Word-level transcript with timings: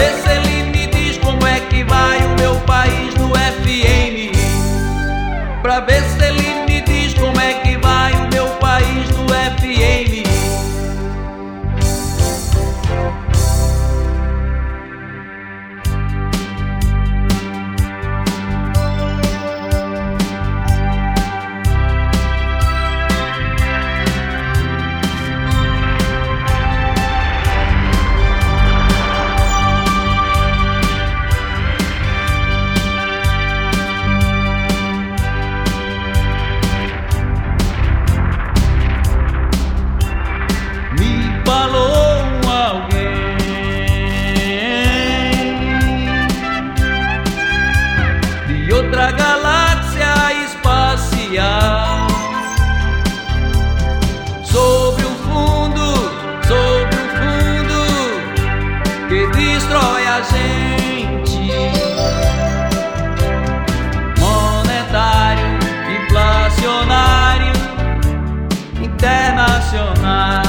Vê 0.00 0.12
se 0.22 0.30
ele 0.30 0.62
me 0.62 0.86
diz 0.86 1.18
como 1.18 1.46
é 1.46 1.60
que 1.60 1.84
vai 1.84 2.24
o 2.24 2.34
meu 2.40 2.54
país 2.60 3.14
no 3.16 3.28
FM. 3.34 4.32
Pra 5.60 5.80
ver 5.80 6.02
se 6.04 6.24
ele 6.24 6.59
destrói 59.32 60.06
a 60.06 60.22
gente. 60.22 61.40
Monetário, 64.18 65.58
inflacionário, 66.02 67.52
internacional. 68.82 70.39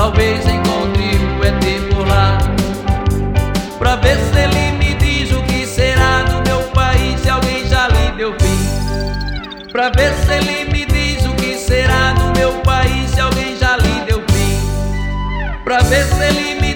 Talvez 0.00 0.46
encontre 0.46 1.10
o 1.38 1.44
ET 1.44 1.94
por 1.94 2.08
lá. 2.08 2.38
Pra 3.78 3.96
ver 3.96 4.16
se 4.16 4.38
ele 4.38 4.72
me 4.78 4.94
diz 4.94 5.30
o 5.30 5.42
que 5.42 5.66
será 5.66 6.22
do 6.22 6.48
meu 6.48 6.62
país 6.70 7.20
se 7.20 7.28
alguém 7.28 7.68
já 7.68 7.86
lhe 7.88 8.10
deu 8.16 8.32
fim. 8.40 9.68
Pra 9.70 9.90
ver 9.90 10.14
se 10.14 10.32
ele 10.32 10.72
me 10.72 10.86
diz 10.86 11.26
o 11.26 11.34
que 11.34 11.54
será 11.54 12.14
do 12.14 12.32
meu 12.38 12.52
país 12.62 13.10
se 13.10 13.20
alguém 13.20 13.58
já 13.58 13.76
lhe 13.76 14.00
deu 14.06 14.24
fim. 14.30 15.62
Pra 15.64 15.80
ver 15.80 16.04
se 16.04 16.24
ele 16.24 16.58
me 16.62 16.72